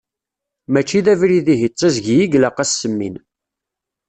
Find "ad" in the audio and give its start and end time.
2.63-2.67